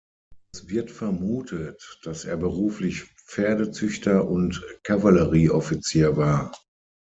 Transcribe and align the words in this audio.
Es 0.51 0.67
wird 0.67 0.89
vermutet, 0.89 1.99
dass 2.03 2.25
er 2.25 2.35
beruflich 2.35 3.03
Pferdezüchter 3.27 4.27
und 4.27 4.65
Kavallerieoffizier 4.81 6.17
war. 6.17 6.51